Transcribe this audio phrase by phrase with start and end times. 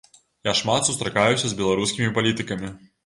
[0.47, 2.73] Я шмат сустракаюся з беларускімі палітыкамі.